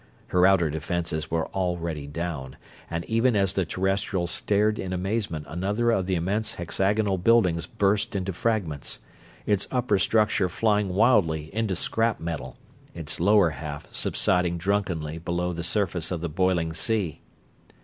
Her 0.29 0.47
outer 0.47 0.71
defenses 0.71 1.29
were 1.29 1.45
already 1.49 2.07
down, 2.07 2.57
and 2.89 3.05
even 3.05 3.35
as 3.35 3.53
the 3.53 3.65
Terrestrials 3.67 4.31
stared 4.31 4.79
in 4.79 4.93
amazement 4.93 5.45
another 5.47 5.91
of 5.91 6.07
the 6.07 6.15
immense 6.15 6.55
hexagonal 6.55 7.19
buildings 7.19 7.67
burst 7.67 8.15
into 8.15 8.33
fragments; 8.33 9.01
its 9.45 9.67
upper 9.69 9.99
structure 9.99 10.49
flying 10.49 10.89
wildly 10.89 11.53
into 11.53 11.75
scrap 11.75 12.19
metal, 12.19 12.57
its 12.95 13.19
lower 13.19 13.51
half 13.51 13.85
subsiding 13.93 14.57
drunkenly 14.57 15.19
below 15.19 15.53
the 15.53 15.61
surface 15.61 16.09
of 16.09 16.21
the 16.21 16.29
boiling 16.29 16.73
sea. 16.73 17.21